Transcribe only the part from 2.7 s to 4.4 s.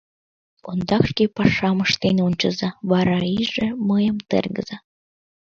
вара иже мыйым